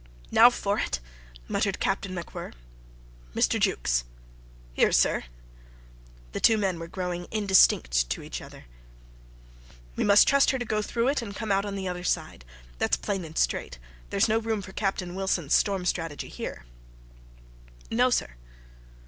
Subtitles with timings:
[0.31, 0.99] "Now for it!"
[1.47, 2.55] muttered Captain MacWhirr.
[3.35, 3.59] "Mr.
[3.59, 4.03] Jukes."
[4.73, 5.25] "Here, sir."
[6.31, 8.65] The two men were growing indistinct to each other.
[9.95, 12.45] "We must trust her to go through it and come out on the other side.
[12.79, 13.77] That's plain and straight.
[14.09, 16.65] There's no room for Captain Wilson's storm strategy here."
[17.91, 18.37] "No, sir."